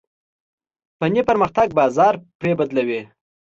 [0.99, 3.01] فني پرمختګ بازار پرې بدلوي.